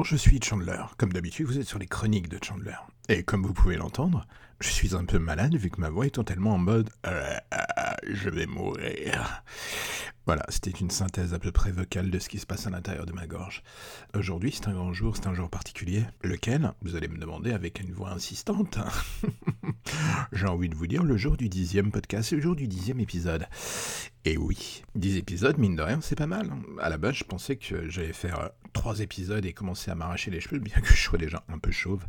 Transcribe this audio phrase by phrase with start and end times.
[0.00, 0.80] Bonjour, je suis Chandler.
[0.96, 2.72] Comme d'habitude, vous êtes sur les chroniques de Chandler.
[3.10, 4.26] Et comme vous pouvez l'entendre,
[4.58, 7.58] je suis un peu malade vu que ma voix est totalement en mode euh, euh,
[8.04, 9.42] je vais mourir.
[10.30, 13.04] Voilà, c'était une synthèse à peu près vocale de ce qui se passe à l'intérieur
[13.04, 13.64] de ma gorge.
[14.14, 16.04] Aujourd'hui, c'est un grand jour, c'est un jour particulier.
[16.22, 16.72] Lequel?
[16.82, 18.78] Vous allez me demander avec une voix insistante.
[20.32, 23.48] J'ai envie de vous dire le jour du dixième podcast, le jour du dixième épisode.
[24.24, 26.48] Et oui, dix épisodes, mine de rien, c'est pas mal.
[26.80, 30.40] À la base, je pensais que j'allais faire trois épisodes et commencer à m'arracher les
[30.40, 32.06] cheveux, bien que je sois déjà un peu chauve.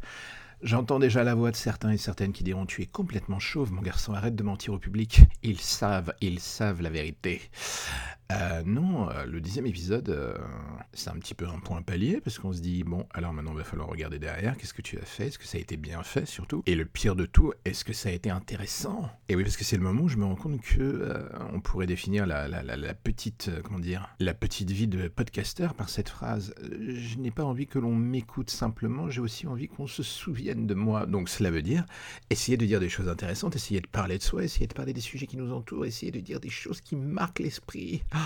[0.63, 3.81] J'entends déjà la voix de certains et certaines qui diront Tu es complètement chauve, mon
[3.81, 5.21] garçon, arrête de mentir au public.
[5.41, 7.41] Ils savent, ils savent la vérité.
[8.31, 10.37] Euh, non, euh, le dixième épisode, euh,
[10.93, 13.57] c'est un petit peu un point palier, parce qu'on se dit, bon, alors maintenant il
[13.57, 16.03] va falloir regarder derrière, qu'est-ce que tu as fait, est-ce que ça a été bien
[16.03, 16.63] fait surtout?
[16.65, 19.09] Et le pire de tout, est-ce que ça a été intéressant?
[19.29, 21.87] Et oui, parce que c'est le moment où je me rends compte que on pourrait
[21.87, 26.53] définir la, petite, comment dire, la petite vie de podcaster par cette phrase.
[26.61, 30.73] Je n'ai pas envie que l'on m'écoute simplement, j'ai aussi envie qu'on se souvienne de
[30.73, 31.05] moi.
[31.05, 31.85] Donc cela veut dire
[32.29, 35.01] essayer de dire des choses intéressantes, essayer de parler de soi, essayer de parler des
[35.01, 38.03] sujets qui nous entourent, essayer de dire des choses qui marquent l'esprit.
[38.11, 38.20] Ah,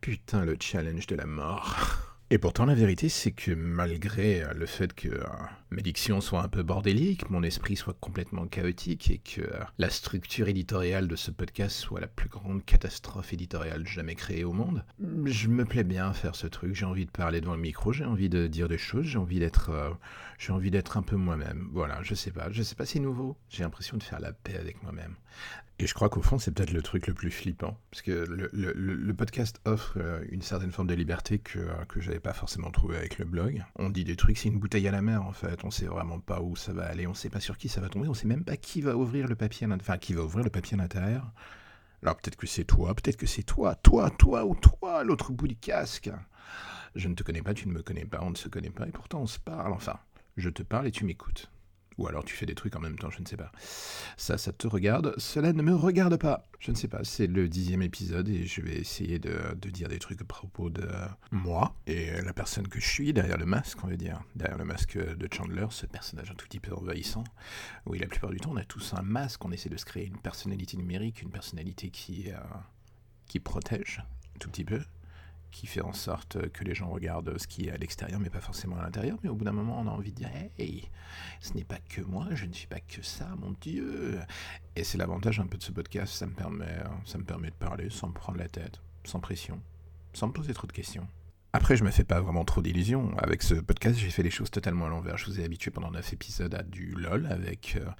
[0.00, 2.06] putain, le challenge de la mort.
[2.32, 5.24] Et pourtant, la vérité, c'est que malgré le fait que euh,
[5.72, 9.90] mes dictions soient un peu bordéliques, mon esprit soit complètement chaotique et que euh, la
[9.90, 14.84] structure éditoriale de ce podcast soit la plus grande catastrophe éditoriale jamais créée au monde,
[15.24, 16.76] je me plais bien à faire ce truc.
[16.76, 19.40] J'ai envie de parler devant le micro, j'ai envie de dire des choses, j'ai envie
[19.40, 19.90] d'être, euh,
[20.38, 21.68] j'ai envie d'être un peu moi-même.
[21.72, 23.36] Voilà, je sais pas, je sais pas, c'est nouveau.
[23.48, 25.16] J'ai l'impression de faire la paix avec moi-même.
[25.80, 27.80] Et je crois qu'au fond, c'est peut-être le truc le plus flippant.
[27.90, 32.10] Parce que le, podcast offre euh, une certaine forme de liberté que, euh, que je
[32.20, 33.64] pas forcément trouvé avec le blog.
[33.76, 35.64] On dit des trucs, c'est une bouteille à la mer en fait.
[35.64, 37.88] On sait vraiment pas où ça va aller, on sait pas sur qui ça va
[37.88, 40.44] tomber, on sait même pas qui va ouvrir le papier à Enfin, qui va ouvrir
[40.44, 41.32] le papier à l'intérieur.
[42.02, 45.48] Alors peut-être que c'est toi, peut-être que c'est toi, toi, toi ou toi, l'autre bout
[45.48, 46.10] du casque.
[46.94, 48.86] Je ne te connais pas, tu ne me connais pas, on ne se connaît pas,
[48.86, 49.72] et pourtant on se parle.
[49.72, 49.98] Enfin,
[50.36, 51.50] je te parle et tu m'écoutes.
[52.00, 53.52] Ou alors tu fais des trucs en même temps, je ne sais pas.
[54.16, 55.14] Ça, ça te regarde.
[55.18, 56.48] Cela ne me regarde pas.
[56.58, 57.04] Je ne sais pas.
[57.04, 60.88] C'est le dixième épisode et je vais essayer de, dire des trucs à propos de
[61.30, 64.22] moi et la personne que je suis derrière le masque, on va dire.
[64.34, 67.24] Derrière le masque de Chandler, ce personnage un tout petit peu envahissant.
[67.84, 69.44] Oui, la plupart du temps, on a tous un masque.
[69.44, 72.38] On essaie de se créer une personnalité numérique, une personnalité qui, euh,
[73.26, 74.02] qui protège
[74.38, 74.80] tout petit peu
[75.50, 78.40] qui fait en sorte que les gens regardent ce qui est à l'extérieur, mais pas
[78.40, 79.18] forcément à l'intérieur.
[79.22, 80.88] Mais au bout d'un moment, on a envie de dire Hey,
[81.40, 84.18] ce n'est pas que moi, je ne suis pas que ça, mon Dieu.
[84.76, 87.54] Et c'est l'avantage un peu de ce podcast, ça me permet, ça me permet de
[87.54, 89.60] parler sans me prendre la tête, sans pression,
[90.12, 91.06] sans me poser trop de questions.
[91.52, 93.12] Après, je me fais pas vraiment trop d'illusions.
[93.18, 95.18] Avec ce podcast, j'ai fait les choses totalement à l'envers.
[95.18, 97.90] Je vous ai habitué pendant 9 épisodes à du LOL avec euh,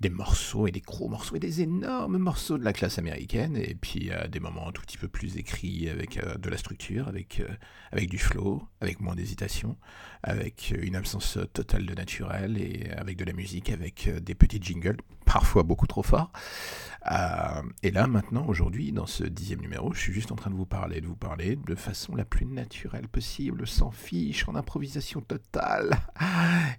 [0.00, 3.74] des morceaux et des gros morceaux et des énormes morceaux de la classe américaine et
[3.74, 7.08] puis euh, des moments un tout petit peu plus écrits avec euh, de la structure,
[7.08, 7.48] avec, euh,
[7.92, 9.76] avec du flow, avec moins d'hésitation,
[10.22, 14.98] avec une absence totale de naturel et avec de la musique, avec des petits jingles,
[15.24, 16.30] parfois beaucoup trop forts.
[17.82, 20.66] et là maintenant, aujourd'hui, dans ce dixième numéro, je suis juste en train de vous
[20.66, 25.96] parler, de vous parler de façon la plus naturelle possible, sans fiche, en improvisation totale.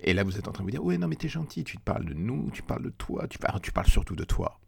[0.02, 1.78] Et là, vous êtes en train de vous dire, ouais, non mais t'es gentil, tu
[1.78, 2.94] te parles de nous, tu parles de
[3.30, 4.60] tu parles, tu parles surtout de toi.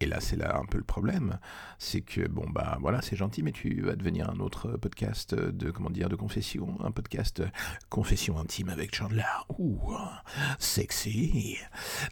[0.00, 1.40] Et là, c'est là un peu le problème,
[1.78, 5.72] c'est que bon bah voilà, c'est gentil, mais tu vas devenir un autre podcast de
[5.72, 7.42] comment dire de confession, un podcast
[7.88, 9.24] confession intime avec Chandler.
[9.58, 9.80] Ouh,
[10.60, 11.56] sexy.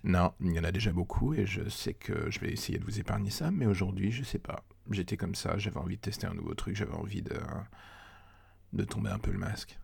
[0.03, 2.85] Non, il y en a déjà beaucoup et je sais que je vais essayer de
[2.85, 4.65] vous épargner ça, mais aujourd'hui, je sais pas.
[4.91, 7.39] J'étais comme ça, j'avais envie de tester un nouveau truc, j'avais envie de
[8.73, 9.79] de tomber un peu le masque.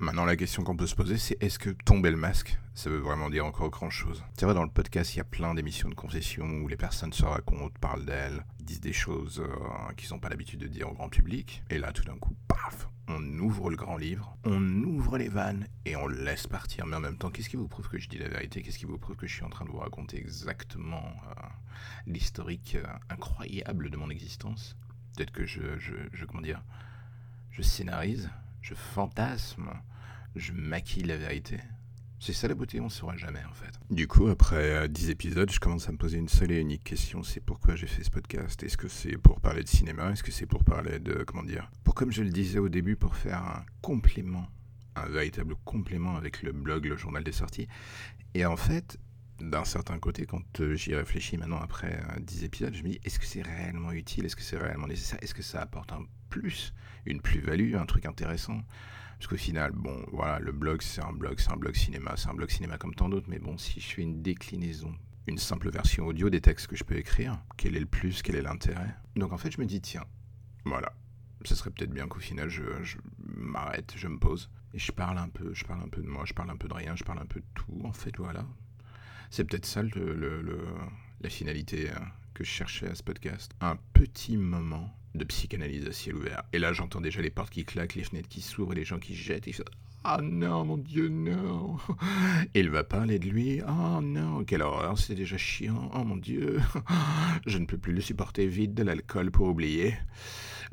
[0.00, 3.00] Maintenant, la question qu'on peut se poser, c'est est-ce que tomber le masque, ça veut
[3.00, 5.90] vraiment dire encore grand chose C'est vrai, dans le podcast, il y a plein d'émissions
[5.90, 10.18] de confession où les personnes se racontent, parlent d'elles, disent des choses euh, qu'ils n'ont
[10.18, 11.62] pas l'habitude de dire au grand public.
[11.68, 12.88] Et là, tout d'un coup, paf!
[13.08, 16.86] On ouvre le grand livre, on ouvre les vannes et on laisse partir.
[16.86, 18.62] Mais en même temps, qu'est-ce qui vous prouve que je dis la vérité?
[18.62, 21.42] Qu'est-ce qui vous prouve que je suis en train de vous raconter exactement euh,
[22.06, 24.78] l'historique euh, incroyable de mon existence?
[25.14, 26.62] Peut-être que je, je, je, comment dire,
[27.50, 28.30] je scénarise
[28.60, 29.70] je fantasme,
[30.36, 31.58] je maquille la vérité.
[32.22, 33.72] C'est ça la beauté, on ne saura jamais en fait.
[33.88, 36.84] Du coup, après 10 euh, épisodes, je commence à me poser une seule et unique
[36.84, 38.62] question, c'est pourquoi j'ai fait ce podcast?
[38.62, 40.10] Est-ce que c'est pour parler de cinéma?
[40.10, 41.70] Est-ce que c'est pour parler de, comment dire?
[41.82, 44.46] Pour, comme je le disais au début, pour faire un complément,
[44.96, 47.68] un véritable complément avec le blog, le journal des sorties.
[48.34, 48.98] Et en fait,
[49.40, 53.00] d'un certain côté, quand euh, j'y réfléchis maintenant après 10 euh, épisodes, je me dis,
[53.02, 54.26] est-ce que c'est réellement utile?
[54.26, 55.18] Est-ce que c'est réellement nécessaire?
[55.22, 56.74] Est-ce que ça apporte un plus,
[57.06, 58.60] une plus-value, un truc intéressant?
[59.20, 62.30] Parce qu'au final, bon, voilà, le blog, c'est un blog, c'est un blog cinéma, c'est
[62.30, 64.94] un blog cinéma comme tant d'autres, mais bon, si je fais une déclinaison,
[65.26, 68.36] une simple version audio des textes que je peux écrire, quel est le plus, quel
[68.36, 68.94] est l'intérêt?
[69.16, 70.06] Donc en fait, je me dis, tiens,
[70.64, 70.94] voilà,
[71.44, 72.62] ce serait peut-être bien qu'au final, je,
[73.18, 76.24] m'arrête, je me pose et je parle un peu, je parle un peu de moi,
[76.24, 77.78] je parle un peu de rien, je parle un peu de tout.
[77.84, 78.46] En fait, voilà.
[79.28, 80.64] C'est peut-être ça le,
[81.20, 81.94] la finalité euh,
[82.34, 83.52] que je cherchais à ce podcast.
[83.60, 86.42] Un petit moment de psychanalyse à ciel ouvert.
[86.52, 88.98] Et là, j'entends déjà les portes qui claquent, les fenêtres qui s'ouvrent, et les gens
[88.98, 89.48] qui jettent.
[89.48, 89.54] Et
[90.02, 91.76] ah non, mon Dieu, non.
[92.54, 93.60] Il va parler de lui.
[93.68, 95.90] Oh non, quelle horreur, c'est déjà chiant.
[95.94, 96.58] Oh mon Dieu.
[97.46, 99.94] Je ne peux plus le supporter vite de l'alcool pour oublier.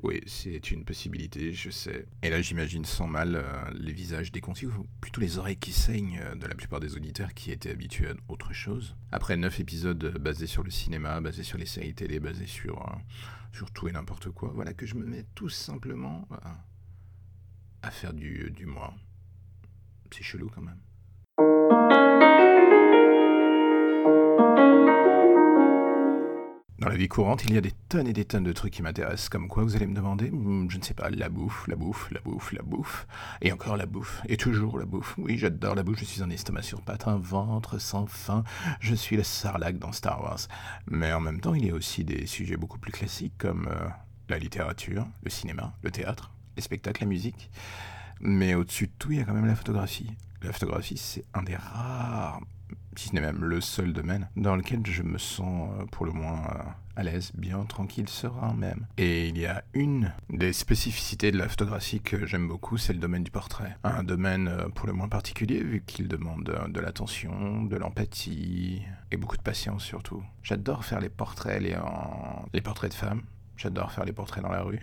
[0.04, 2.06] Oui, c'est une possibilité, je sais.
[2.22, 6.20] Et là, j'imagine sans mal euh, les visages déconcis, ou plutôt les oreilles qui saignent
[6.22, 8.96] euh, de la plupart des auditeurs qui étaient habitués à autre chose.
[9.12, 12.96] Après neuf épisodes basés sur le cinéma, basés sur les séries télé, basés sur, euh,
[13.52, 16.28] sur tout et n'importe quoi, voilà que je me mets tout simplement
[17.82, 18.94] à faire du, du moi.
[20.12, 22.07] C'est chelou quand même.
[26.80, 28.84] Dans la vie courante, il y a des tonnes et des tonnes de trucs qui
[28.84, 29.30] m'intéressent.
[29.30, 32.12] Comme quoi, vous allez me demander hmm, Je ne sais pas, la bouffe, la bouffe,
[32.12, 33.08] la bouffe, la bouffe.
[33.42, 34.22] Et encore la bouffe.
[34.28, 35.16] Et toujours la bouffe.
[35.18, 35.98] Oui, j'adore la bouffe.
[36.00, 38.44] Je suis un estomac sur pattes, un ventre sans fin.
[38.80, 40.42] Je suis le sarlac dans Star Wars.
[40.86, 43.90] Mais en même temps, il y a aussi des sujets beaucoup plus classiques comme euh,
[44.30, 47.50] la littérature, le cinéma, le théâtre, les spectacles, la musique.
[48.20, 50.12] Mais au-dessus de tout, il y a quand même la photographie.
[50.44, 52.40] La photographie, c'est un des rares,
[52.98, 56.12] si ce n'est même le seul domaine, dans lequel je me sens euh, pour le
[56.12, 56.64] moins euh,
[56.96, 58.88] à l'aise, bien tranquille, serein même.
[58.98, 63.00] Et il y a une des spécificités de la photographie que j'aime beaucoup, c'est le
[63.00, 63.78] domaine du portrait.
[63.84, 69.18] Un domaine euh, pour le moins particulier, vu qu'il demande de l'attention, de l'empathie et
[69.18, 70.24] beaucoup de patience surtout.
[70.44, 71.78] J'adore faire les portraits, les,
[72.54, 73.22] les portraits de femmes.
[73.58, 74.82] J'adore faire les portraits dans la rue.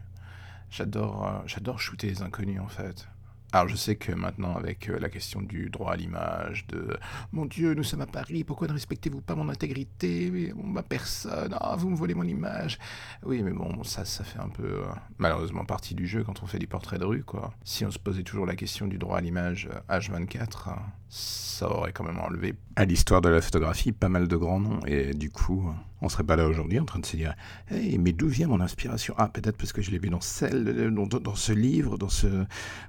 [0.70, 3.08] J'adore, j'adore shooter les inconnus en fait.
[3.54, 6.98] Alors je sais que maintenant avec euh, la question du droit à l'image, de
[7.30, 11.76] mon Dieu, nous sommes à Paris, pourquoi ne respectez-vous pas mon intégrité, ma personne, ah,
[11.78, 12.80] vous me volez mon image.
[13.24, 14.86] Oui, mais bon, ça, ça fait un peu euh,
[15.18, 17.54] malheureusement partie du jeu quand on fait des portraits de rue, quoi.
[17.62, 20.72] Si on se posait toujours la question du droit à l'image H24, euh,
[21.08, 24.80] ça aurait quand même enlevé à l'histoire de la photographie pas mal de grands noms.
[24.84, 25.72] Et du coup,
[26.04, 27.34] on serait pas là aujourd'hui en train de se dire
[27.70, 29.14] mais d'où vient mon inspiration?
[29.16, 32.26] Ah, peut-être parce que je l'ai vu dans, ce livre, dans ce,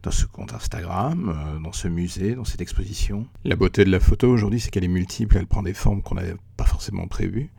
[0.04, 3.28] dans ce compte Instagram, euh, dans ce musée, dans cette exposition.
[3.44, 6.16] La beauté de la photo aujourd'hui, c'est qu'elle est multiple, elle prend des formes qu'on
[6.16, 7.52] n'avait pas forcément prévues.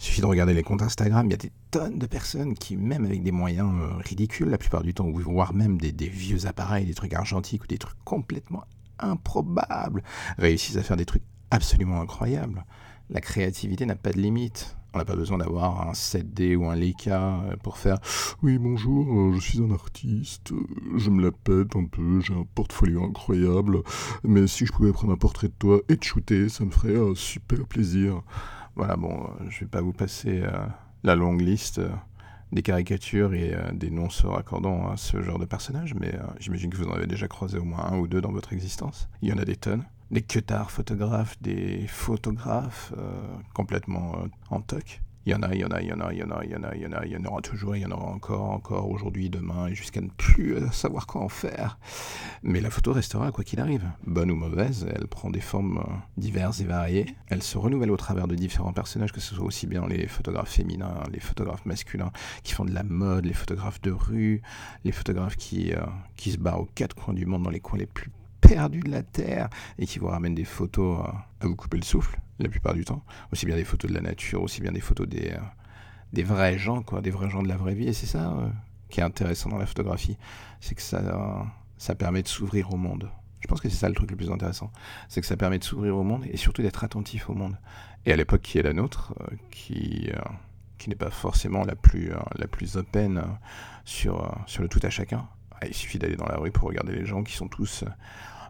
[0.00, 2.76] Il suffit de regarder les comptes Instagram, il y a des tonnes de personnes qui,
[2.76, 6.46] même avec des moyens euh, ridicules la plupart du temps, voire même des, des vieux
[6.46, 8.64] appareils, des trucs argentiques ou des trucs complètement
[8.98, 10.02] improbables,
[10.38, 12.64] réussissent à faire des trucs absolument incroyables.
[13.10, 14.76] La créativité n'a pas de limite.
[14.94, 17.98] On n'a pas besoin d'avoir un 7D ou un Leica euh, pour faire
[18.42, 22.34] Oui, bonjour, euh, je suis un artiste, euh, je me la pète un peu, j'ai
[22.34, 23.82] un portfolio incroyable,
[24.22, 26.98] mais si je pouvais prendre un portrait de toi et te shooter, ça me ferait
[26.98, 28.20] un super plaisir.
[28.76, 30.42] Voilà, bon, je vais pas vous passer
[31.02, 31.80] la longue liste
[32.52, 36.78] des caricatures et des noms se raccordant à ce genre de personnage, mais j'imagine que
[36.78, 39.10] vous en avez déjà croisé au moins un ou deux dans votre existence.
[39.20, 43.22] Il y en a des tonnes des queutards photographes, des photographes euh,
[43.54, 45.00] complètement euh, en toc.
[45.24, 46.30] Il y en a, il y en a, il y en a, il y en
[46.32, 47.82] a, il y en a, il y en a, il y en aura toujours, il
[47.82, 51.28] y en aura encore, encore aujourd'hui, demain, et jusqu'à ne plus euh, savoir quoi en
[51.28, 51.78] faire.
[52.42, 53.88] Mais la photo restera quoi qu'il arrive.
[54.04, 55.82] Bonne ou mauvaise, elle prend des formes
[56.16, 57.06] diverses et variées.
[57.28, 60.50] Elle se renouvelle au travers de différents personnages, que ce soit aussi bien les photographes
[60.50, 62.10] féminins, les photographes masculins
[62.42, 64.42] qui font de la mode, les photographes de rue,
[64.84, 65.72] les photographes qui,
[66.16, 68.10] qui se barrent aux quatre coins du monde, dans les coins les plus
[68.42, 71.84] perdu de la Terre et qui vous ramène des photos euh, à vous couper le
[71.84, 73.02] souffle, la plupart du temps.
[73.32, 75.40] Aussi bien des photos de la nature, aussi bien des photos des, euh,
[76.12, 77.88] des vrais gens, quoi, des vrais gens de la vraie vie.
[77.88, 78.48] Et c'est ça euh,
[78.90, 80.18] qui est intéressant dans la photographie,
[80.60, 81.46] c'est que ça,
[81.78, 83.10] ça permet de s'ouvrir au monde.
[83.40, 84.70] Je pense que c'est ça le truc le plus intéressant,
[85.08, 87.56] c'est que ça permet de s'ouvrir au monde et surtout d'être attentif au monde.
[88.04, 89.14] Et à l'époque qui est la nôtre,
[89.50, 90.10] qui,
[90.76, 93.24] qui n'est pas forcément la plus, la plus open
[93.86, 95.26] sur, sur le tout à chacun,
[95.66, 97.84] il suffit d'aller dans la rue pour regarder les gens qui sont tous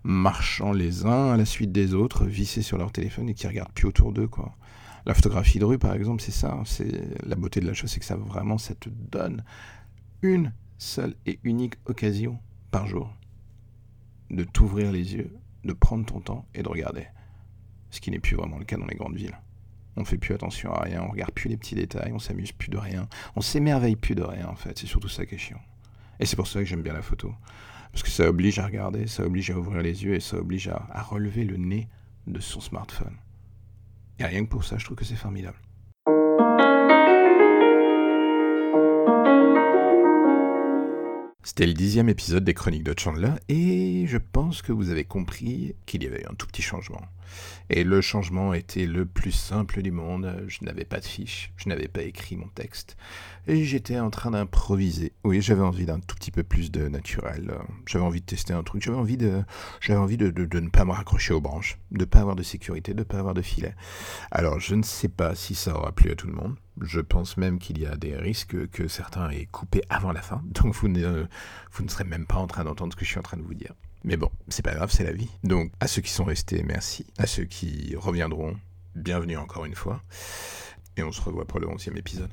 [0.05, 3.73] marchant les uns à la suite des autres, vissés sur leur téléphone et qui regardent
[3.73, 4.57] plus autour d'eux, quoi.
[5.05, 6.61] La photographie de rue, par exemple, c'est ça.
[6.65, 9.45] C'est la beauté de la chose, c'est que ça vraiment, ça te donne
[10.23, 12.39] une seule et unique occasion
[12.71, 13.13] par jour
[14.31, 17.07] de t'ouvrir les yeux, de prendre ton temps et de regarder.
[17.91, 19.39] Ce qui n'est plus vraiment le cas dans les grandes villes.
[19.97, 22.71] On fait plus attention à rien, on regarde plus les petits détails, on s'amuse plus
[22.71, 24.79] de rien, on s'émerveille plus de rien en fait.
[24.79, 25.61] C'est surtout ça qui est chiant.
[26.21, 27.35] Et c'est pour ça que j'aime bien la photo.
[27.93, 30.69] Parce que ça oblige à regarder, ça oblige à ouvrir les yeux et ça oblige
[30.69, 31.89] à, relever le nez
[32.27, 33.17] de son smartphone.
[34.19, 35.59] Et rien que pour ça, je trouve que c'est formidable.
[41.43, 45.75] C'était le dixième épisode des Chroniques de Chandler et je pense que vous avez compris
[45.85, 47.03] qu'il y avait un tout petit changement.
[47.71, 50.45] Et le changement était le plus simple du monde.
[50.49, 52.97] Je n'avais pas de fiche, je n'avais pas écrit mon texte.
[53.47, 55.13] Et j'étais en train d'improviser.
[55.25, 57.53] Oui, j'avais envie d'un tout petit peu plus de naturel.
[57.87, 58.83] J'avais envie de tester un truc.
[58.83, 59.43] J'avais envie de,
[59.91, 62.93] envie de, de, ne pas me raccrocher aux branches, de ne pas avoir de sécurité,
[62.93, 63.75] de ne pas avoir de filet.
[64.31, 66.57] Alors, je ne sais pas si ça aura plu à tout le monde.
[66.81, 70.43] Je pense même qu'il y a des risques que certains aient coupé avant la fin.
[70.45, 71.27] Donc, vous ne,
[71.73, 73.43] vous ne serez même pas en train d'entendre ce que je suis en train de
[73.43, 73.75] vous dire.
[74.05, 75.31] Mais bon, c'est pas grave, c'est la vie.
[75.45, 77.07] Donc, à ceux qui sont restés, merci.
[77.19, 78.57] À ceux qui reviendront,
[78.97, 80.03] bienvenue encore une fois.
[80.97, 82.31] Et on se revoit pour le 11e épisode.